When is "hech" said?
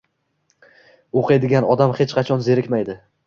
1.99-2.17